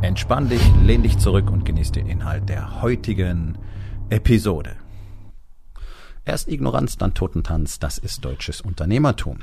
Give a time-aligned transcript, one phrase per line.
[0.00, 3.58] Entspann dich, lehn dich zurück und genieß den Inhalt der heutigen
[4.10, 4.76] Episode.
[6.24, 9.40] Erst Ignoranz, dann Totentanz, das ist deutsches Unternehmertum.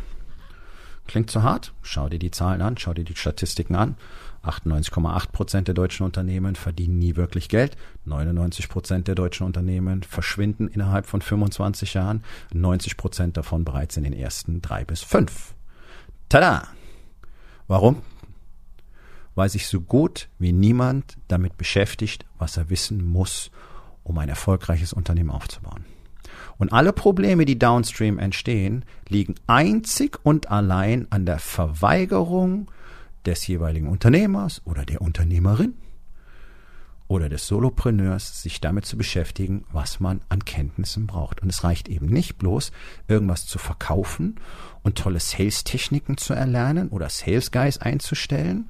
[1.08, 1.74] Klingt zu hart?
[1.82, 3.98] Schau dir die Zahlen an, schau dir die Statistiken an.
[4.46, 7.76] 98,8 Prozent der deutschen Unternehmen verdienen nie wirklich Geld.
[8.06, 12.24] 99 Prozent der deutschen Unternehmen verschwinden innerhalb von 25 Jahren.
[12.54, 15.54] 90 Prozent davon bereits in den ersten drei bis fünf.
[16.30, 16.70] Tada!
[17.68, 18.04] Warum?
[19.36, 23.52] Weil sich so gut wie niemand damit beschäftigt, was er wissen muss,
[24.04, 25.86] um ein erfolgreiches Unternehmen aufzubauen.
[26.58, 32.72] Und alle Probleme, die downstream entstehen, liegen einzig und allein an der Verweigerung
[33.26, 35.76] des jeweiligen Unternehmers oder der Unternehmerin
[37.08, 41.42] oder des Solopreneurs, sich damit zu beschäftigen, was man an Kenntnissen braucht.
[41.42, 42.72] Und es reicht eben nicht bloß,
[43.08, 44.40] irgendwas zu verkaufen
[44.82, 48.70] und tolle Sales-Techniken zu erlernen oder Sales Guys einzustellen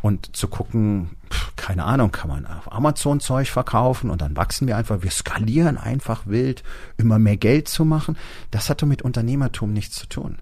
[0.00, 1.10] und zu gucken,
[1.56, 5.76] keine Ahnung, kann man auf Amazon Zeug verkaufen und dann wachsen wir einfach, wir skalieren
[5.76, 6.62] einfach wild,
[6.96, 8.16] immer mehr Geld zu machen.
[8.50, 10.38] Das hat doch mit Unternehmertum nichts zu tun.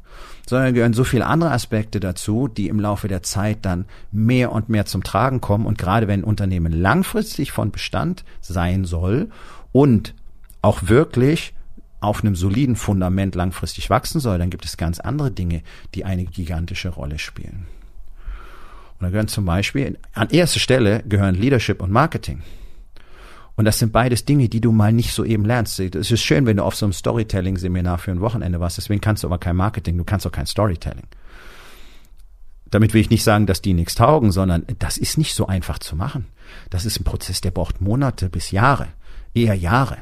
[0.49, 4.69] Sondern gehören so viele andere Aspekte dazu, die im Laufe der Zeit dann mehr und
[4.69, 5.67] mehr zum Tragen kommen.
[5.67, 9.31] Und gerade wenn ein Unternehmen langfristig von Bestand sein soll
[9.73, 10.15] und
[10.63, 11.55] auch wirklich
[12.01, 15.63] auf einem soliden Fundament langfristig wachsen soll, dann gibt es ganz andere Dinge,
[15.95, 17.67] die eine gigantische Rolle spielen.
[18.99, 22.43] Und da gehören zum Beispiel, an erster Stelle gehören Leadership und Marketing.
[23.57, 25.81] Und das sind beides Dinge, die du mal nicht so eben lernst.
[25.81, 28.77] Es ist schön, wenn du auf so einem Storytelling-Seminar für ein Wochenende warst.
[28.77, 31.07] Deswegen kannst du aber kein Marketing, du kannst auch kein Storytelling.
[32.71, 35.79] Damit will ich nicht sagen, dass die nichts taugen, sondern das ist nicht so einfach
[35.79, 36.27] zu machen.
[36.69, 38.89] Das ist ein Prozess, der braucht Monate bis Jahre,
[39.35, 39.99] eher Jahre.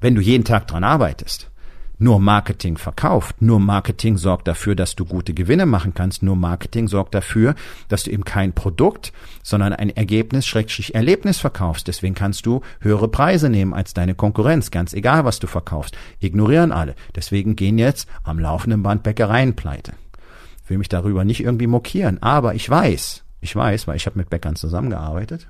[0.00, 1.50] Wenn du jeden Tag dran arbeitest,
[1.98, 3.42] nur Marketing verkauft.
[3.42, 6.22] Nur Marketing sorgt dafür, dass du gute Gewinne machen kannst.
[6.22, 7.56] Nur Marketing sorgt dafür,
[7.88, 11.88] dass du eben kein Produkt, sondern ein Ergebnis, Schrägstrich Erlebnis verkaufst.
[11.88, 14.70] Deswegen kannst du höhere Preise nehmen als deine Konkurrenz.
[14.70, 15.96] Ganz egal, was du verkaufst.
[16.20, 16.94] Ignorieren alle.
[17.16, 19.94] Deswegen gehen jetzt am laufenden Band Bäckereien pleite.
[20.62, 22.22] Ich will mich darüber nicht irgendwie mokieren.
[22.22, 25.48] Aber ich weiß, ich weiß, weil ich habe mit Bäckern zusammengearbeitet,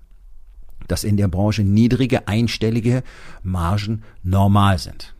[0.86, 3.02] dass in der Branche niedrige einstellige
[3.42, 5.14] Margen normal sind.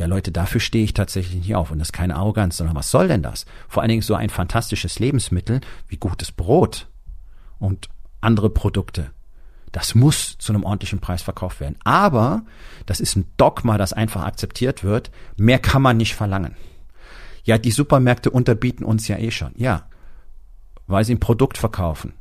[0.00, 1.70] Ja, Leute, dafür stehe ich tatsächlich nicht auf.
[1.70, 3.44] Und das ist keine Arroganz, sondern was soll denn das?
[3.68, 6.88] Vor allen Dingen so ein fantastisches Lebensmittel wie gutes Brot
[7.58, 7.90] und
[8.22, 9.10] andere Produkte.
[9.72, 11.76] Das muss zu einem ordentlichen Preis verkauft werden.
[11.84, 12.46] Aber
[12.86, 15.10] das ist ein Dogma, das einfach akzeptiert wird.
[15.36, 16.56] Mehr kann man nicht verlangen.
[17.44, 19.52] Ja, die Supermärkte unterbieten uns ja eh schon.
[19.56, 19.86] Ja,
[20.86, 22.14] weil sie ein Produkt verkaufen.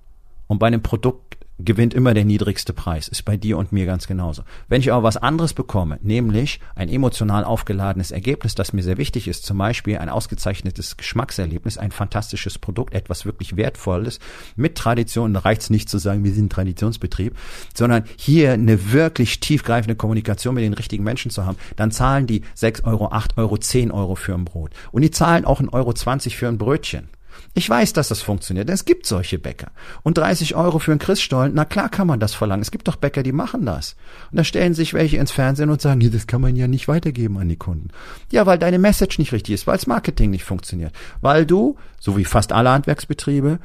[0.47, 3.07] Und bei einem Produkt gewinnt immer der niedrigste Preis.
[3.07, 4.43] Ist bei dir und mir ganz genauso.
[4.67, 9.27] Wenn ich aber was anderes bekomme, nämlich ein emotional aufgeladenes Ergebnis, das mir sehr wichtig
[9.27, 14.19] ist, zum Beispiel ein ausgezeichnetes Geschmackserlebnis, ein fantastisches Produkt, etwas wirklich Wertvolles
[14.55, 17.35] mit Tradition, da reicht es nicht zu sagen, wir sind ein Traditionsbetrieb,
[17.73, 22.43] sondern hier eine wirklich tiefgreifende Kommunikation mit den richtigen Menschen zu haben, dann zahlen die
[22.55, 24.71] 6 Euro, 8 Euro, 10 Euro für ein Brot.
[24.91, 25.93] Und die zahlen auch 1,20 Euro
[26.35, 27.09] für ein Brötchen.
[27.53, 29.71] Ich weiß, dass das funktioniert, es gibt solche Bäcker.
[30.03, 32.61] Und 30 Euro für einen Christstollen, na klar kann man das verlangen.
[32.61, 33.95] Es gibt doch Bäcker, die machen das.
[34.31, 37.37] Und da stellen sich welche ins Fernsehen und sagen, das kann man ja nicht weitergeben
[37.37, 37.89] an die Kunden.
[38.31, 40.93] Ja, weil deine Message nicht richtig ist, weil das Marketing nicht funktioniert.
[41.21, 43.59] Weil du, so wie fast alle Handwerksbetriebe,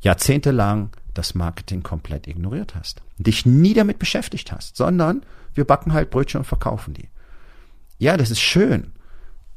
[0.00, 3.02] jahrzehntelang das Marketing komplett ignoriert hast.
[3.18, 5.22] Dich nie damit beschäftigt hast, sondern
[5.54, 7.08] wir backen halt Brötchen und verkaufen die.
[7.98, 8.92] Ja, das ist schön.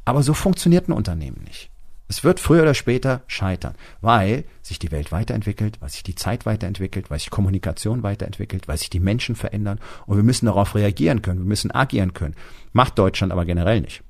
[0.06, 1.70] Aber so funktioniert ein Unternehmen nicht.
[2.14, 6.46] Es wird früher oder später scheitern, weil sich die Welt weiterentwickelt, weil sich die Zeit
[6.46, 11.24] weiterentwickelt, weil sich Kommunikation weiterentwickelt, weil sich die Menschen verändern und wir müssen darauf reagieren
[11.24, 12.36] können, wir müssen agieren können.
[12.72, 14.04] Macht Deutschland aber generell nicht.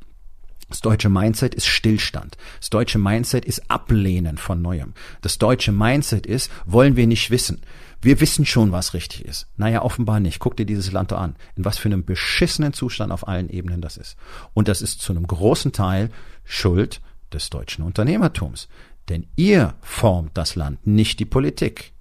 [0.67, 2.35] Das deutsche Mindset ist Stillstand.
[2.59, 4.95] Das deutsche Mindset ist Ablehnen von Neuem.
[5.21, 7.61] Das deutsche Mindset ist, wollen wir nicht wissen.
[8.01, 9.47] Wir wissen schon, was richtig ist.
[9.55, 10.39] Naja, offenbar nicht.
[10.39, 11.37] Guck dir dieses Land an.
[11.55, 14.17] In was für einem beschissenen Zustand auf allen Ebenen das ist.
[14.53, 16.09] Und das ist zu einem großen Teil
[16.43, 16.99] Schuld
[17.33, 18.67] des deutschen Unternehmertums.
[19.09, 21.93] Denn ihr formt das Land, nicht die Politik.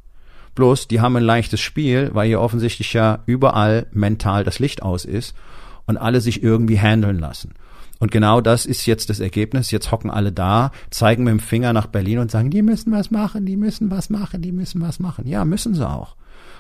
[0.55, 5.05] Bloß, die haben ein leichtes Spiel, weil hier offensichtlich ja überall mental das Licht aus
[5.05, 5.35] ist
[5.87, 7.55] und alle sich irgendwie handeln lassen.
[7.99, 9.71] Und genau das ist jetzt das Ergebnis.
[9.71, 13.11] Jetzt hocken alle da, zeigen mit dem Finger nach Berlin und sagen, die müssen was
[13.11, 15.27] machen, die müssen was machen, die müssen was machen.
[15.27, 16.17] Ja, müssen sie auch.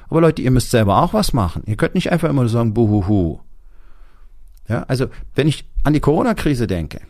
[0.08, 1.62] Aber Leute, ihr müsst selber auch was machen.
[1.66, 3.40] Ihr könnt nicht einfach immer nur sagen, buhuhu.
[4.68, 7.00] Ja, also, wenn ich an die Corona-Krise denke,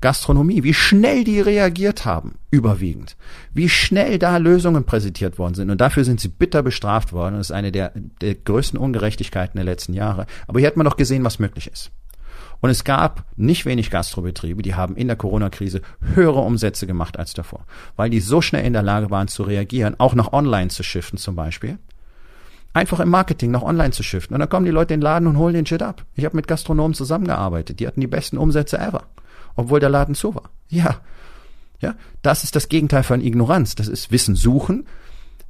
[0.00, 3.16] Gastronomie, wie schnell die reagiert haben, überwiegend.
[3.52, 5.70] Wie schnell da Lösungen präsentiert worden sind.
[5.70, 7.36] Und dafür sind sie bitter bestraft worden.
[7.36, 10.26] Das ist eine der, der größten Ungerechtigkeiten der letzten Jahre.
[10.46, 11.90] Aber hier hat man doch gesehen, was möglich ist.
[12.60, 15.80] Und es gab nicht wenig Gastrobetriebe, die haben in der Corona-Krise
[16.14, 17.64] höhere Umsätze gemacht als davor,
[17.96, 21.18] weil die so schnell in der Lage waren zu reagieren, auch nach online zu shiften
[21.18, 21.78] zum Beispiel.
[22.74, 24.34] Einfach im Marketing nach online zu shiften.
[24.34, 26.04] Und dann kommen die Leute in den Laden und holen den Shit ab.
[26.14, 27.80] Ich habe mit Gastronomen zusammengearbeitet.
[27.80, 29.04] Die hatten die besten Umsätze ever,
[29.58, 30.50] obwohl der Laden zu war.
[30.68, 31.00] Ja,
[31.80, 33.74] ja, das ist das Gegenteil von Ignoranz.
[33.74, 34.86] Das ist Wissen suchen,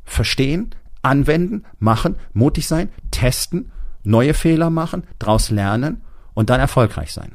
[0.04, 3.70] verstehen, anwenden, machen, mutig sein, testen,
[4.04, 6.00] neue Fehler machen, daraus lernen
[6.32, 7.32] und dann erfolgreich sein.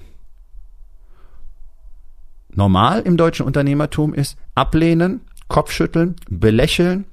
[2.50, 7.06] Normal im deutschen Unternehmertum ist ablehnen, Kopfschütteln, belächeln,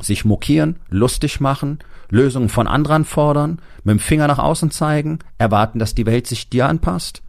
[0.00, 1.80] sich mokieren, lustig machen,
[2.10, 6.48] Lösungen von anderen fordern, mit dem Finger nach außen zeigen, erwarten, dass die Welt sich
[6.48, 7.23] dir anpasst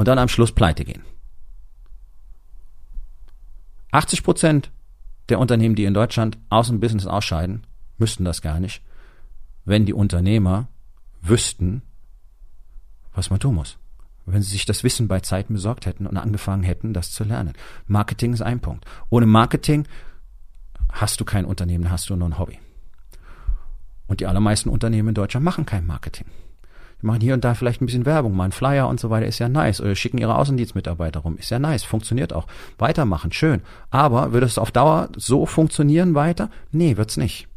[0.00, 1.02] und dann am Schluss pleite gehen.
[3.90, 4.70] 80 Prozent
[5.28, 7.66] der Unternehmen, die in Deutschland aus dem Business ausscheiden,
[7.98, 8.80] müssten das gar nicht,
[9.66, 10.68] wenn die Unternehmer
[11.20, 11.82] wüssten,
[13.12, 13.76] was man tun muss.
[14.24, 17.52] Wenn sie sich das Wissen bei Zeiten besorgt hätten und angefangen hätten, das zu lernen.
[17.86, 18.86] Marketing ist ein Punkt.
[19.10, 19.86] Ohne Marketing
[20.90, 22.58] hast du kein Unternehmen, hast du nur ein Hobby.
[24.06, 26.24] Und die allermeisten Unternehmen in Deutschland machen kein Marketing.
[27.00, 29.26] Die machen hier und da vielleicht ein bisschen Werbung, mal einen Flyer und so weiter,
[29.26, 29.80] ist ja nice.
[29.80, 32.46] Oder schicken ihre Außendienstmitarbeiter rum, ist ja nice, funktioniert auch.
[32.78, 33.62] Weitermachen, schön.
[33.90, 36.50] Aber wird es auf Dauer so funktionieren weiter?
[36.72, 37.48] Nee, wird's nicht.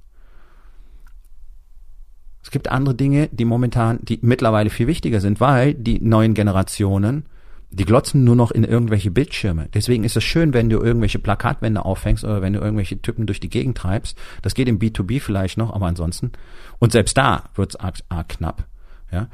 [2.43, 7.25] Es gibt andere Dinge, die momentan, die mittlerweile viel wichtiger sind, weil die neuen Generationen,
[7.71, 9.67] die glotzen nur noch in irgendwelche Bildschirme.
[9.73, 13.39] Deswegen ist es schön, wenn du irgendwelche Plakatwände aufhängst oder wenn du irgendwelche Typen durch
[13.39, 14.17] die Gegend treibst.
[14.41, 16.33] Das geht im B2B vielleicht noch, aber ansonsten.
[16.79, 18.65] Und selbst da wird's arg, arg knapp.
[19.13, 19.27] Ja.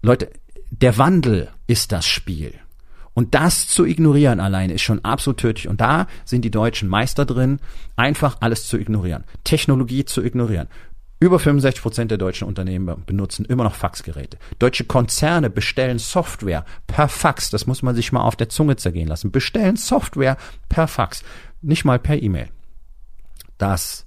[0.00, 0.30] Leute,
[0.70, 2.54] der Wandel ist das Spiel.
[3.14, 5.68] Und das zu ignorieren alleine ist schon absolut tödlich.
[5.68, 7.60] Und da sind die Deutschen Meister drin,
[7.94, 9.24] einfach alles zu ignorieren.
[9.44, 10.68] Technologie zu ignorieren.
[11.20, 14.38] Über 65 Prozent der deutschen Unternehmen benutzen immer noch Faxgeräte.
[14.58, 17.50] Deutsche Konzerne bestellen Software per Fax.
[17.50, 19.30] Das muss man sich mal auf der Zunge zergehen lassen.
[19.30, 20.36] Bestellen Software
[20.68, 21.22] per Fax.
[21.60, 22.48] Nicht mal per E-Mail.
[23.58, 24.06] Das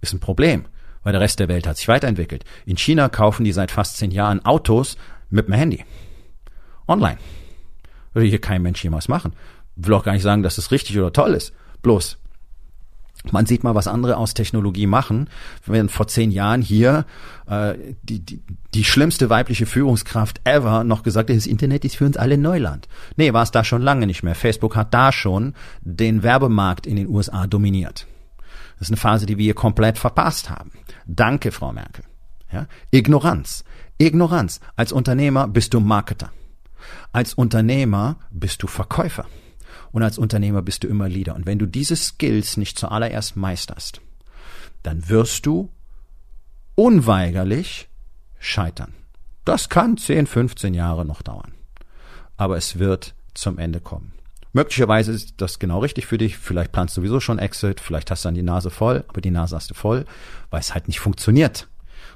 [0.00, 0.64] ist ein Problem,
[1.06, 2.44] weil der Rest der Welt hat sich weiterentwickelt.
[2.64, 4.96] In China kaufen die seit fast zehn Jahren Autos
[5.30, 5.84] mit dem Handy.
[6.88, 7.18] Online.
[8.12, 9.32] Würde hier kein Mensch jemals machen.
[9.76, 11.52] Will auch gar nicht sagen, dass es richtig oder toll ist.
[11.82, 12.18] Bloß,
[13.30, 15.30] man sieht mal, was andere aus Technologie machen.
[15.64, 17.06] Wenn vor zehn Jahren hier
[17.48, 18.40] äh, die, die,
[18.74, 22.88] die schlimmste weibliche Führungskraft ever noch gesagt hat, das Internet ist für uns alle Neuland.
[23.14, 24.34] Nee, war es da schon lange nicht mehr.
[24.34, 28.08] Facebook hat da schon den Werbemarkt in den USA dominiert.
[28.78, 30.72] Das ist eine Phase, die wir hier komplett verpasst haben.
[31.06, 32.04] Danke, Frau Merkel.
[32.52, 32.66] Ja?
[32.90, 33.64] Ignoranz.
[33.98, 34.60] Ignoranz.
[34.76, 36.30] Als Unternehmer bist du Marketer.
[37.12, 39.26] Als Unternehmer bist du Verkäufer.
[39.92, 41.34] Und als Unternehmer bist du immer Leader.
[41.34, 44.00] Und wenn du diese Skills nicht zuallererst meisterst,
[44.82, 45.70] dann wirst du
[46.74, 47.88] unweigerlich
[48.38, 48.94] scheitern.
[49.44, 51.52] Das kann 10, 15 Jahre noch dauern.
[52.36, 54.12] Aber es wird zum Ende kommen.
[54.56, 56.38] Möglicherweise ist das genau richtig für dich.
[56.38, 57.78] Vielleicht planst du sowieso schon Exit.
[57.78, 59.04] Vielleicht hast du dann die Nase voll.
[59.06, 60.06] Aber die Nase hast du voll,
[60.48, 61.68] weil es halt nicht funktioniert.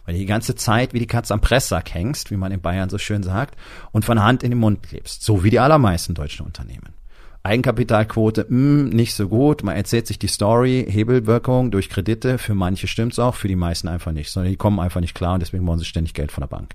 [0.06, 2.88] Weil du die ganze Zeit wie die Katze am Presssack hängst, wie man in Bayern
[2.88, 3.58] so schön sagt,
[3.92, 5.22] und von Hand in den Mund lebst.
[5.22, 6.94] So wie die allermeisten deutschen Unternehmen.
[7.42, 9.62] Eigenkapitalquote, mh, hm, nicht so gut.
[9.62, 12.38] Man erzählt sich die Story, Hebelwirkung durch Kredite.
[12.38, 15.34] Für manche stimmt's auch, für die meisten einfach nicht, sondern die kommen einfach nicht klar
[15.34, 16.74] und deswegen wollen sie ständig Geld von der Bank.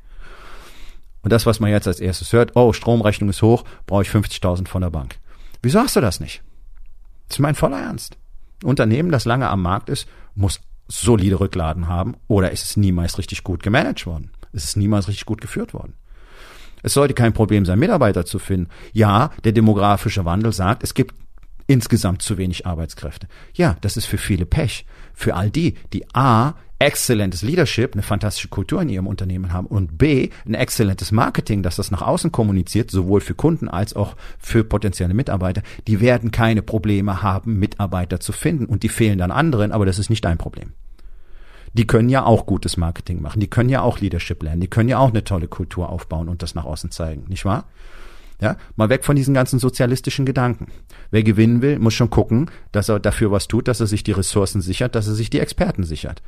[1.24, 4.68] Und das, was man jetzt als erstes hört, oh, Stromrechnung ist hoch, brauche ich 50.000
[4.68, 5.18] von der Bank.
[5.66, 6.44] Wieso hast du das nicht?
[7.28, 8.20] Das ist mein voller Ernst.
[8.64, 13.44] Unternehmen, das lange am Markt ist, muss solide Rückladen haben oder ist es niemals richtig
[13.44, 14.30] gut gemanagt worden?
[14.54, 15.96] Ist es niemals richtig gut geführt worden?
[16.84, 18.70] Es sollte kein Problem sein, Mitarbeiter zu finden.
[18.94, 21.16] Ja, der demografische Wandel sagt, es gibt
[21.68, 23.28] insgesamt zu wenig Arbeitskräfte.
[23.54, 24.86] Ja, das ist für viele Pech.
[25.14, 29.98] Für all die, die A, exzellentes Leadership, eine fantastische Kultur in ihrem Unternehmen haben und
[29.98, 34.64] B, ein exzellentes Marketing, das das nach außen kommuniziert, sowohl für Kunden als auch für
[34.64, 39.72] potenzielle Mitarbeiter, die werden keine Probleme haben, Mitarbeiter zu finden und die fehlen dann anderen,
[39.72, 40.74] aber das ist nicht dein Problem
[41.76, 44.88] die können ja auch gutes Marketing machen, die können ja auch Leadership lernen, die können
[44.88, 47.66] ja auch eine tolle Kultur aufbauen und das nach außen zeigen, nicht wahr?
[48.42, 50.68] Ja, mal weg von diesen ganzen sozialistischen Gedanken.
[51.12, 54.12] Wer gewinnen will, muss schon gucken, dass er dafür was tut, dass er sich die
[54.12, 56.22] Ressourcen sichert, dass er sich die Experten sichert.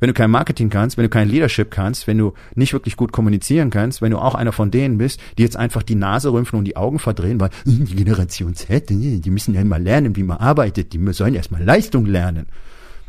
[0.00, 3.12] wenn du kein Marketing kannst, wenn du kein Leadership kannst, wenn du nicht wirklich gut
[3.12, 6.58] kommunizieren kannst, wenn du auch einer von denen bist, die jetzt einfach die Nase rümpfen
[6.58, 10.24] und die Augen verdrehen, weil hm, die Generation Z, die müssen ja mal lernen, wie
[10.24, 12.46] man arbeitet, die sollen erstmal Leistung lernen,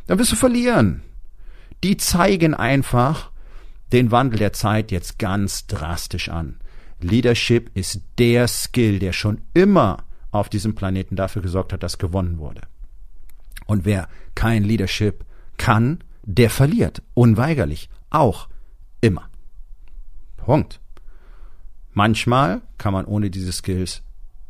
[0.07, 1.01] dann wirst du verlieren.
[1.83, 3.31] Die zeigen einfach
[3.91, 6.59] den Wandel der Zeit jetzt ganz drastisch an.
[7.01, 12.37] Leadership ist der Skill, der schon immer auf diesem Planeten dafür gesorgt hat, dass gewonnen
[12.37, 12.61] wurde.
[13.65, 15.25] Und wer kein Leadership
[15.57, 17.01] kann, der verliert.
[17.13, 17.89] Unweigerlich.
[18.09, 18.47] Auch.
[19.01, 19.29] Immer.
[20.37, 20.79] Punkt.
[21.93, 24.03] Manchmal kann man ohne diese Skills,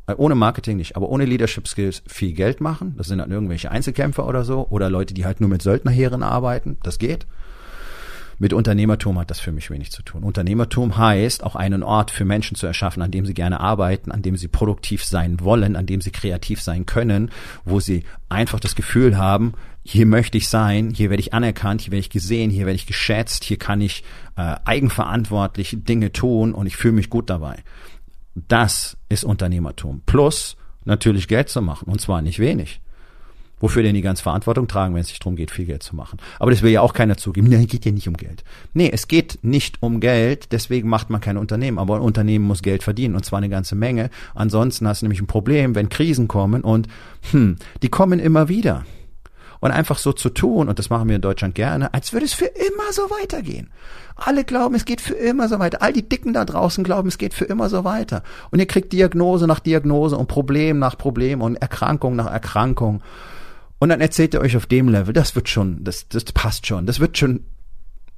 [0.07, 2.95] äh, ohne Marketing nicht, aber ohne Leadership Skills viel Geld machen.
[2.97, 6.77] Das sind dann irgendwelche Einzelkämpfer oder so oder Leute, die halt nur mit Söldnerheeren arbeiten.
[6.83, 7.27] Das geht.
[8.37, 10.23] Mit Unternehmertum hat das für mich wenig zu tun.
[10.23, 14.21] Unternehmertum heißt, auch einen Ort für Menschen zu erschaffen, an dem sie gerne arbeiten, an
[14.21, 17.31] dem sie produktiv sein wollen, an dem sie kreativ sein können,
[17.63, 19.53] wo sie einfach das Gefühl haben,
[19.87, 22.87] hier möchte ich sein, hier werde ich anerkannt, hier werde ich gesehen, hier werde ich
[22.87, 24.03] geschätzt, hier kann ich
[24.35, 27.63] äh, eigenverantwortlich Dinge tun und ich fühle mich gut dabei.
[28.33, 30.01] Das ist Unternehmertum.
[30.05, 32.81] Plus natürlich Geld zu machen und zwar nicht wenig.
[33.59, 36.19] Wofür denn die ganze Verantwortung tragen, wenn es sich darum geht, viel Geld zu machen?
[36.39, 37.47] Aber das will ja auch keiner zugeben.
[37.49, 38.43] Nein, geht ja nicht um Geld.
[38.73, 41.79] Nee, es geht nicht um Geld, deswegen macht man kein Unternehmen.
[41.79, 44.09] Aber ein Unternehmen muss Geld verdienen und zwar eine ganze Menge.
[44.33, 46.87] Ansonsten hast du nämlich ein Problem, wenn Krisen kommen und
[47.31, 48.85] hm, die kommen immer wieder.
[49.61, 52.33] Und einfach so zu tun, und das machen wir in Deutschland gerne, als würde es
[52.33, 53.71] für immer so weitergehen.
[54.15, 55.81] Alle glauben, es geht für immer so weiter.
[55.81, 58.21] All die Dicken da draußen glauben, es geht für immer so weiter.
[58.51, 63.01] Und ihr kriegt Diagnose nach Diagnose und Problem nach Problem und Erkrankung nach Erkrankung.
[63.79, 66.85] Und dann erzählt ihr euch auf dem Level, das wird schon, das, das passt schon,
[66.85, 67.43] das wird schon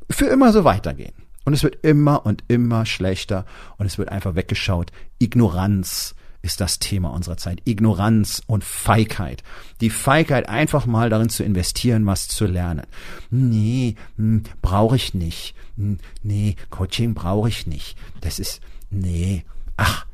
[0.10, 1.14] für immer so weitergehen.
[1.46, 3.46] Und es wird immer und immer schlechter
[3.78, 4.92] und es wird einfach weggeschaut.
[5.18, 7.62] Ignoranz ist das Thema unserer Zeit.
[7.66, 9.44] Ignoranz und Feigheit.
[9.82, 12.86] Die Feigheit, einfach mal darin zu investieren, was zu lernen.
[13.30, 15.56] Nee, hm, brauche ich nicht.
[15.78, 17.98] Hm, nee, Coaching brauche ich nicht.
[18.22, 19.46] Das ist, nee,
[19.78, 20.06] ach,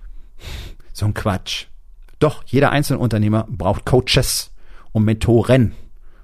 [0.93, 1.65] so ein Quatsch.
[2.19, 4.52] Doch, jeder einzelne Unternehmer braucht Coaches
[4.93, 5.73] und Mentoren,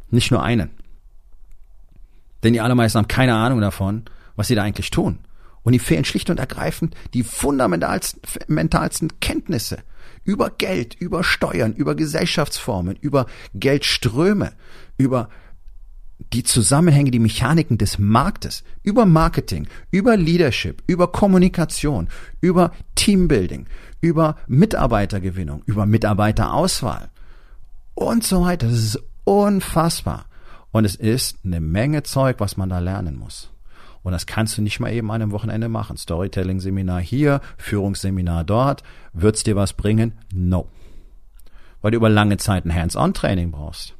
[0.10, 0.70] nicht nur einen.
[2.44, 4.06] Denn die allermeisten haben keine Ahnung davon,
[4.38, 5.20] was sie da eigentlich tun.
[5.64, 9.80] Und ihnen fehlen schlicht und ergreifend die fundamentalsten Kenntnisse
[10.24, 14.54] über Geld, über Steuern, über Gesellschaftsformen, über Geldströme,
[14.98, 15.28] über
[16.34, 22.10] die Zusammenhänge, die Mechaniken des Marktes, über Marketing, über Leadership, über Kommunikation,
[22.42, 23.68] über Teambuilding,
[24.02, 27.10] über Mitarbeitergewinnung, über Mitarbeiterauswahl,
[28.00, 28.68] und so weiter.
[28.68, 30.26] Das ist unfassbar.
[30.72, 33.50] Und es ist eine Menge Zeug, was man da lernen muss.
[34.04, 35.98] Und das kannst du nicht mal eben an einem Wochenende machen.
[35.98, 38.84] Storytelling-Seminar hier, Führungsseminar dort.
[39.12, 40.14] Wird's dir was bringen?
[40.34, 40.68] No.
[41.82, 43.96] Weil du über lange Zeit ein Hands-on-Training brauchst.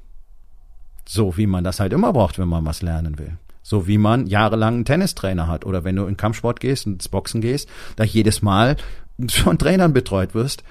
[1.06, 3.38] So wie man das halt immer braucht, wenn man was lernen will.
[3.62, 7.10] So wie man jahrelang einen Tennistrainer hat oder wenn du in Kampfsport gehst und ins
[7.10, 8.78] Boxen gehst, da jedes Mal
[9.30, 10.64] von Trainern betreut wirst,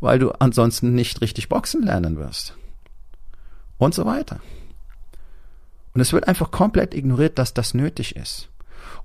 [0.00, 2.56] weil du ansonsten nicht richtig Boxen lernen wirst.
[3.78, 4.40] Und so weiter.
[5.94, 8.48] Und es wird einfach komplett ignoriert, dass das nötig ist.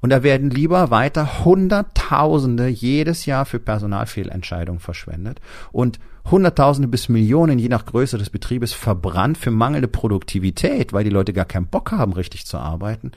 [0.02, 5.40] Und da werden lieber weiter Hunderttausende jedes Jahr für Personalfehlentscheidungen verschwendet
[5.72, 11.10] und Hunderttausende bis Millionen, je nach Größe des Betriebes, verbrannt für mangelnde Produktivität, weil die
[11.10, 13.12] Leute gar keinen Bock haben, richtig zu arbeiten.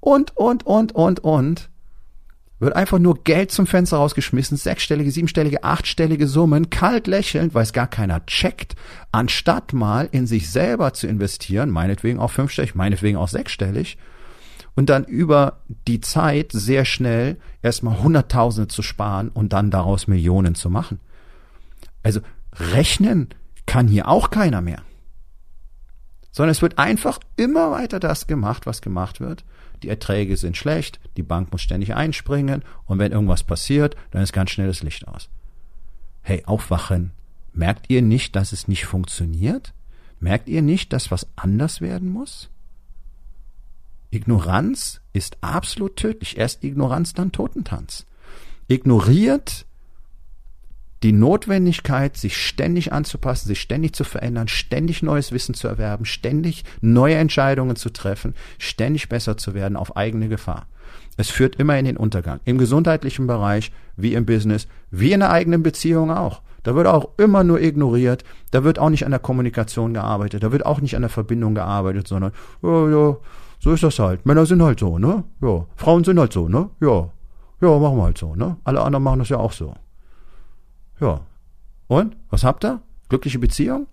[0.00, 1.70] Und, und, und, und, und
[2.60, 7.72] wird einfach nur Geld zum Fenster rausgeschmissen, sechsstellige, siebenstellige, achtstellige Summen, kalt lächelnd, weil es
[7.72, 8.76] gar keiner checkt,
[9.12, 13.98] anstatt mal in sich selber zu investieren, meinetwegen auch fünfstellig, meinetwegen auch sechsstellig,
[14.76, 20.54] und dann über die Zeit sehr schnell erstmal Hunderttausende zu sparen und dann daraus Millionen
[20.54, 21.00] zu machen.
[22.02, 22.20] Also
[22.72, 23.28] rechnen
[23.66, 24.82] kann hier auch keiner mehr.
[26.34, 29.44] Sondern es wird einfach immer weiter das gemacht, was gemacht wird
[29.84, 34.32] die Erträge sind schlecht, die Bank muss ständig einspringen und wenn irgendwas passiert, dann ist
[34.32, 35.28] ganz schnell das Licht aus.
[36.22, 37.12] Hey, aufwachen.
[37.52, 39.74] Merkt ihr nicht, dass es nicht funktioniert?
[40.20, 42.48] Merkt ihr nicht, dass was anders werden muss?
[44.10, 46.38] Ignoranz ist absolut tödlich.
[46.38, 48.06] Erst Ignoranz, dann Totentanz.
[48.68, 49.66] Ignoriert
[51.04, 56.64] die Notwendigkeit, sich ständig anzupassen, sich ständig zu verändern, ständig neues Wissen zu erwerben, ständig
[56.80, 60.66] neue Entscheidungen zu treffen, ständig besser zu werden auf eigene Gefahr.
[61.18, 62.40] Es führt immer in den Untergang.
[62.46, 66.40] Im gesundheitlichen Bereich, wie im Business, wie in der eigenen Beziehung auch.
[66.62, 68.24] Da wird auch immer nur ignoriert.
[68.50, 70.42] Da wird auch nicht an der Kommunikation gearbeitet.
[70.42, 72.32] Da wird auch nicht an der Verbindung gearbeitet, sondern,
[72.62, 73.16] ja, ja,
[73.60, 74.24] so ist das halt.
[74.24, 75.24] Männer sind halt so, ne?
[75.42, 75.66] Ja.
[75.76, 76.70] Frauen sind halt so, ne?
[76.80, 77.10] Ja.
[77.60, 78.56] Ja, machen wir halt so, ne?
[78.64, 79.74] Alle anderen machen das ja auch so.
[81.00, 81.20] Ja.
[81.86, 82.16] Und?
[82.30, 82.82] Was habt ihr?
[83.08, 83.86] Glückliche Beziehung?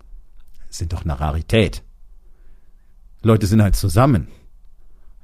[0.68, 1.82] Sind doch eine Rarität.
[3.22, 4.28] Leute sind halt zusammen.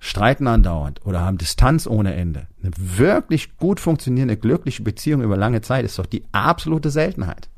[0.00, 2.46] streiten andauernd oder haben Distanz ohne Ende.
[2.62, 7.48] Eine wirklich gut funktionierende, glückliche Beziehung über lange Zeit ist doch die absolute Seltenheit.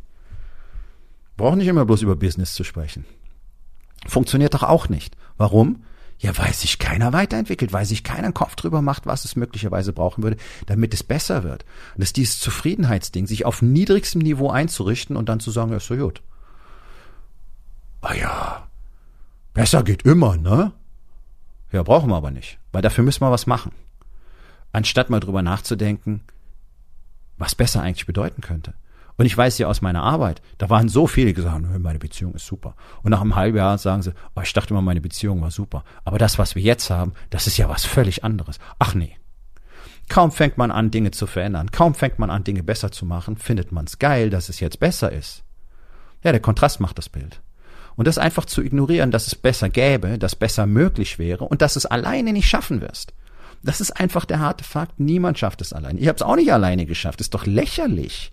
[1.36, 3.04] Braucht nicht immer bloß über Business zu sprechen.
[4.06, 5.16] Funktioniert doch auch nicht.
[5.36, 5.84] Warum?
[6.20, 9.94] Ja, weil sich keiner weiterentwickelt, weil sich keiner einen Kopf drüber macht, was es möglicherweise
[9.94, 10.36] brauchen würde,
[10.66, 11.64] damit es besser wird.
[11.94, 15.80] Und das ist dieses Zufriedenheitsding, sich auf niedrigstem Niveau einzurichten und dann zu sagen, ja,
[15.80, 16.22] so gut.
[18.02, 18.68] Ah ja,
[19.54, 20.72] besser geht immer, ne?
[21.72, 23.72] Ja, brauchen wir aber nicht, weil dafür müssen wir was machen.
[24.72, 26.20] Anstatt mal drüber nachzudenken,
[27.38, 28.74] was besser eigentlich bedeuten könnte.
[29.20, 31.98] Und ich weiß ja aus meiner Arbeit, da waren so viele, die gesagt haben, meine
[31.98, 32.74] Beziehung ist super.
[33.02, 35.84] Und nach einem halben Jahr sagen sie, oh, ich dachte immer, meine Beziehung war super.
[36.06, 38.58] Aber das, was wir jetzt haben, das ist ja was völlig anderes.
[38.78, 39.18] Ach nee.
[40.08, 43.36] Kaum fängt man an, Dinge zu verändern, kaum fängt man an, Dinge besser zu machen,
[43.36, 45.42] findet man es geil, dass es jetzt besser ist.
[46.24, 47.42] Ja, der Kontrast macht das Bild.
[47.96, 51.76] Und das einfach zu ignorieren, dass es besser gäbe, dass besser möglich wäre und dass
[51.76, 53.12] es alleine nicht schaffen wirst.
[53.62, 54.98] Das ist einfach der harte Fakt.
[54.98, 56.00] Niemand schafft es alleine.
[56.00, 57.20] Ich habe es auch nicht alleine geschafft.
[57.20, 58.32] Ist doch lächerlich.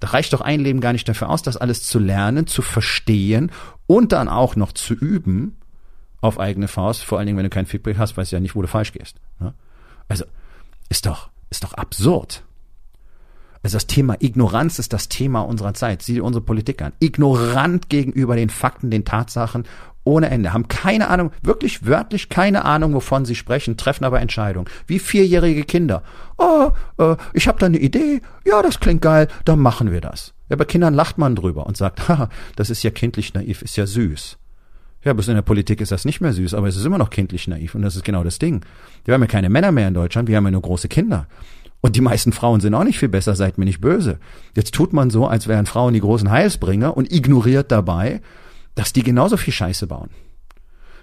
[0.00, 3.50] Da reicht doch ein Leben gar nicht dafür aus, das alles zu lernen, zu verstehen
[3.86, 5.56] und dann auch noch zu üben
[6.20, 7.04] auf eigene Faust.
[7.04, 8.92] Vor allen Dingen, wenn du kein Feedback hast, weißt du ja nicht, wo du falsch
[8.92, 9.16] gehst.
[9.40, 9.54] Ne?
[10.08, 10.24] Also
[10.88, 12.42] ist doch ist doch absurd.
[13.62, 16.02] Also das Thema Ignoranz ist das Thema unserer Zeit.
[16.02, 16.92] Sieh dir unsere Politik an.
[17.00, 19.64] Ignorant gegenüber den Fakten, den Tatsachen
[20.08, 24.68] ohne Ende, haben keine Ahnung, wirklich wörtlich keine Ahnung, wovon sie sprechen, treffen aber Entscheidungen.
[24.86, 26.02] Wie vierjährige Kinder.
[26.38, 30.34] Oh, äh, ich habe da eine Idee, ja, das klingt geil, dann machen wir das.
[30.48, 33.76] Ja, bei Kindern lacht man drüber und sagt, haha, das ist ja kindlich naiv, ist
[33.76, 34.38] ja süß.
[35.04, 37.10] Ja, bis in der Politik ist das nicht mehr süß, aber es ist immer noch
[37.10, 38.64] kindlich naiv und das ist genau das Ding.
[39.04, 41.26] Wir haben ja keine Männer mehr in Deutschland, wir haben ja nur große Kinder.
[41.80, 44.18] Und die meisten Frauen sind auch nicht viel besser, seid mir nicht böse.
[44.56, 48.20] Jetzt tut man so, als wären Frauen die großen Heilsbringer und ignoriert dabei,
[48.78, 50.10] dass die genauso viel Scheiße bauen.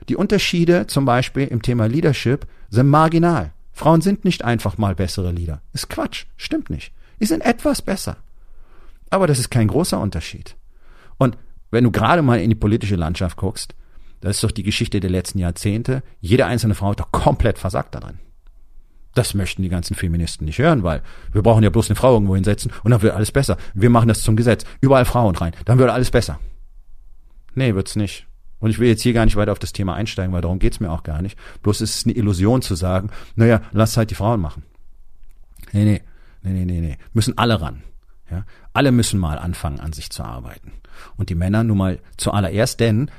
[0.08, 3.52] Die Unterschiede zum Beispiel im Thema Leadership sind marginal.
[3.74, 5.62] Frauen sind nicht einfach mal bessere Leader.
[5.74, 6.94] Ist Quatsch, stimmt nicht.
[7.20, 8.16] Die sind etwas besser.
[9.10, 10.56] Aber das ist kein großer Unterschied.
[11.18, 11.38] Und
[11.70, 13.76] wenn du gerade mal in die politische Landschaft guckst,
[14.22, 17.94] das ist doch die Geschichte der letzten Jahrzehnte, jede einzelne Frau hat doch komplett versagt
[17.94, 18.20] darin.
[19.16, 21.02] Das möchten die ganzen Feministen nicht hören, weil
[21.34, 23.58] wir brauchen ja bloß eine Frau irgendwo hinsetzen und dann wird alles besser.
[23.74, 24.64] Wir machen das zum Gesetz.
[24.80, 25.52] Überall Frauen rein.
[25.66, 26.40] Dann wird alles besser.
[27.56, 28.28] Nee, wird's nicht.
[28.60, 30.80] Und ich will jetzt hier gar nicht weiter auf das Thema einsteigen, weil darum geht's
[30.80, 31.38] mir auch gar nicht.
[31.62, 34.64] Bloß ist es eine Illusion zu sagen, naja, lass halt die Frauen machen.
[35.72, 36.02] Nee, nee,
[36.44, 36.98] nee, nee, nee, nee.
[37.14, 37.84] Müssen alle ran.
[38.32, 38.46] Ja?
[38.74, 40.72] Alle müssen mal anfangen, an sich zu arbeiten.
[41.18, 43.12] Und die Männer nun mal zuallererst, denn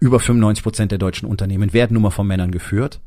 [0.00, 3.00] über 95 Prozent der deutschen Unternehmen werden nun mal von Männern geführt.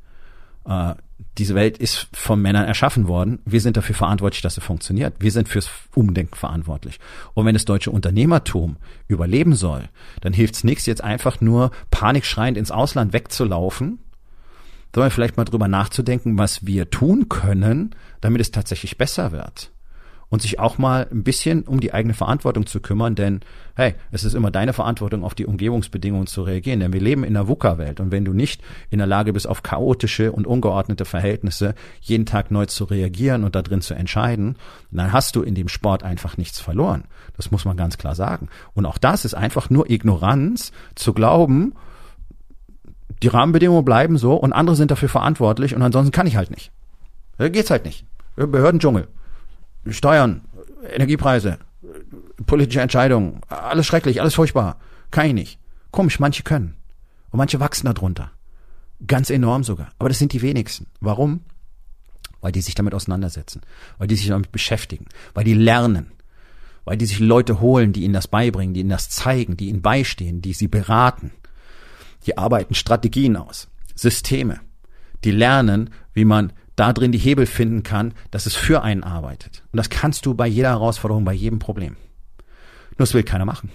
[0.66, 0.96] Äh,
[1.38, 3.40] diese Welt ist von Männern erschaffen worden.
[3.46, 5.16] Wir sind dafür verantwortlich, dass sie funktioniert.
[5.20, 7.00] Wir sind fürs Umdenken verantwortlich.
[7.34, 9.90] Und wenn das deutsche Unternehmertum überleben soll,
[10.22, 14.00] dann hilft es nichts, jetzt einfach nur panikschreiend ins Ausland wegzulaufen,
[14.94, 19.72] sondern vielleicht mal drüber nachzudenken, was wir tun können, damit es tatsächlich besser wird
[20.34, 23.42] und sich auch mal ein bisschen um die eigene Verantwortung zu kümmern, denn
[23.76, 27.38] hey, es ist immer deine Verantwortung, auf die Umgebungsbedingungen zu reagieren, denn wir leben in
[27.38, 31.76] einer VUCA-Welt und wenn du nicht in der Lage bist, auf chaotische und ungeordnete Verhältnisse
[32.02, 34.56] jeden Tag neu zu reagieren und da drin zu entscheiden,
[34.90, 37.04] dann hast du in dem Sport einfach nichts verloren.
[37.38, 38.50] Das muss man ganz klar sagen.
[38.74, 41.76] Und auch das ist einfach nur Ignoranz, zu glauben,
[43.22, 46.72] die Rahmenbedingungen bleiben so und andere sind dafür verantwortlich und ansonsten kann ich halt nicht.
[47.38, 48.08] Da geht's halt nicht.
[48.36, 49.10] Behördendschungel.
[49.90, 50.42] Steuern,
[50.90, 51.60] Energiepreise,
[52.46, 54.78] politische Entscheidungen, alles schrecklich, alles furchtbar.
[55.12, 55.60] Kann ich nicht.
[55.92, 56.76] Komisch, manche können.
[57.30, 58.32] Und manche wachsen darunter.
[59.06, 59.90] Ganz enorm sogar.
[60.00, 60.88] Aber das sind die wenigsten.
[61.02, 61.42] Warum?
[62.42, 63.62] Weil die sich damit auseinandersetzen.
[63.98, 65.06] Weil die sich damit beschäftigen.
[65.34, 66.12] Weil die lernen.
[66.86, 69.82] Weil die sich Leute holen, die ihnen das beibringen, die ihnen das zeigen, die ihnen
[69.82, 71.32] beistehen, die sie beraten.
[72.26, 73.68] Die arbeiten Strategien aus.
[73.96, 74.60] Systeme.
[75.24, 79.64] Die lernen, wie man da drin die Hebel finden kann, dass es für einen arbeitet.
[79.72, 81.96] Und das kannst du bei jeder Herausforderung, bei jedem Problem.
[82.92, 83.72] Nur das will keiner machen.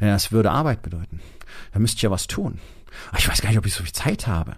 [0.00, 1.20] Denn das würde Arbeit bedeuten.
[1.72, 2.58] Da müsste ich ja was tun.
[3.08, 4.56] Aber ich weiß gar nicht, ob ich so viel Zeit habe.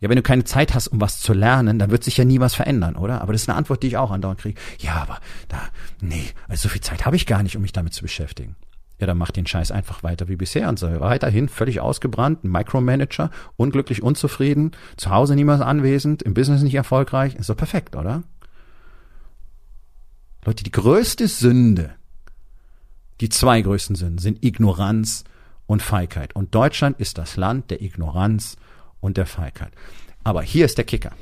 [0.00, 2.40] Ja, wenn du keine Zeit hast, um was zu lernen, dann wird sich ja nie
[2.40, 3.20] was verändern, oder?
[3.20, 4.58] Aber das ist eine Antwort, die ich auch andauernd kriege.
[4.78, 5.60] Ja, aber da,
[6.00, 8.56] nee, also so viel Zeit habe ich gar nicht, um mich damit zu beschäftigen
[9.00, 12.50] ja, dann macht den Scheiß einfach weiter wie bisher und so weiterhin völlig ausgebrannt, ein
[12.50, 18.22] Micromanager, unglücklich, unzufrieden, zu Hause niemals anwesend, im Business nicht erfolgreich, ist doch perfekt, oder?
[20.44, 21.94] Leute, die größte Sünde,
[23.20, 25.24] die zwei größten Sünden sind Ignoranz
[25.66, 26.34] und Feigheit.
[26.34, 28.56] Und Deutschland ist das Land der Ignoranz
[29.00, 29.72] und der Feigheit.
[30.24, 31.12] Aber hier ist der Kicker.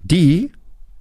[0.00, 0.52] Die,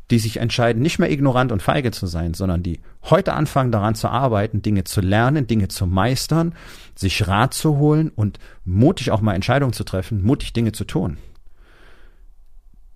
[0.09, 3.95] die sich entscheiden, nicht mehr ignorant und feige zu sein, sondern die heute anfangen daran
[3.95, 6.53] zu arbeiten, Dinge zu lernen, Dinge zu meistern,
[6.95, 11.17] sich Rat zu holen und mutig auch mal Entscheidungen zu treffen, mutig Dinge zu tun.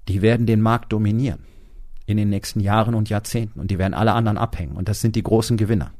[0.07, 1.39] die werden den Markt dominieren
[2.05, 5.15] in den nächsten Jahren und Jahrzehnten und die werden alle anderen abhängen und das sind
[5.15, 5.91] die großen Gewinner.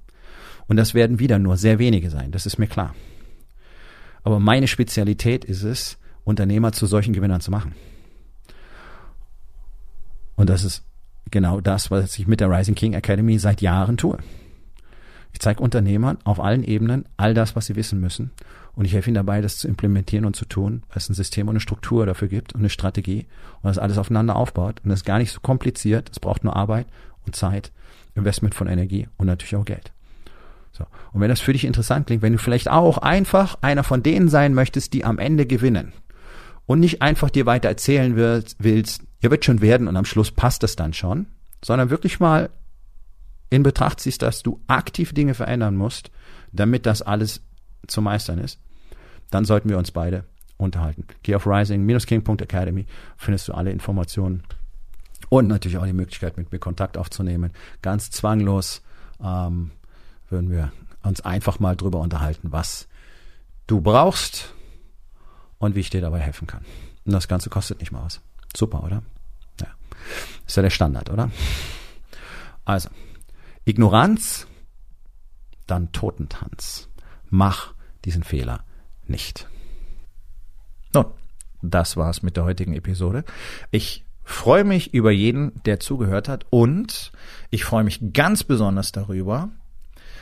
[0.68, 2.96] Und das werden wieder nur sehr wenige sein, das ist mir klar.
[4.24, 7.74] Aber meine Spezialität ist es, Unternehmer zu solchen Gewinnern zu machen.
[10.36, 10.84] Und das ist
[11.30, 14.18] genau das, was ich mit der Rising King Academy seit Jahren tue.
[15.34, 18.32] Ich zeige Unternehmern auf allen Ebenen all das, was sie wissen müssen.
[18.74, 21.48] Und ich helfe ihnen dabei, das zu implementieren und zu tun, weil es ein System
[21.48, 23.28] und eine Struktur dafür gibt und eine Strategie
[23.62, 24.82] und das alles aufeinander aufbaut.
[24.84, 26.10] Und das ist gar nicht so kompliziert.
[26.10, 26.88] Es braucht nur Arbeit
[27.26, 27.72] und Zeit,
[28.16, 29.92] Investment von Energie und natürlich auch Geld.
[30.72, 30.86] So.
[31.12, 34.30] Und wenn das für dich interessant klingt, wenn du vielleicht auch einfach einer von denen
[34.30, 35.92] sein möchtest, die am Ende gewinnen
[36.66, 40.64] und nicht einfach dir weiter erzählen willst, ihr wird schon werden und am Schluss passt
[40.64, 41.28] es dann schon,
[41.64, 42.50] sondern wirklich mal
[43.50, 46.12] in Betracht ziehst, dass du aktiv Dinge verändern musst,
[46.52, 47.42] damit das alles
[47.88, 48.60] zu meistern ist,
[49.30, 50.26] dann sollten wir uns beide
[50.58, 51.06] unterhalten.
[51.24, 52.86] Geh auf rising-king.academy,
[53.18, 54.44] findest du alle Informationen
[55.30, 57.52] und natürlich auch die Möglichkeit, mit mir Kontakt aufzunehmen.
[57.82, 58.82] Ganz zwanglos
[59.24, 59.72] ähm,
[60.30, 60.72] würden wir
[61.04, 62.88] uns einfach mal drüber unterhalten, was
[63.68, 64.54] du brauchst
[65.58, 66.64] und wie ich dir dabei helfen kann.
[67.06, 68.22] Und das Ganze kostet nicht mal was.
[68.56, 69.04] Super, oder?
[69.60, 69.68] Ja.
[70.46, 71.32] Ist ja der Standard, oder?
[72.66, 72.90] Also,
[73.66, 74.48] Ignoranz,
[75.68, 76.90] dann Totentanz.
[77.30, 77.74] Mach
[78.06, 78.64] diesen Fehler
[79.08, 79.48] nicht.
[80.94, 81.06] Nun,
[81.62, 83.24] das war's mit der heutigen Episode.
[83.70, 87.12] Ich freue mich über jeden, der zugehört hat und
[87.50, 89.50] ich freue mich ganz besonders darüber,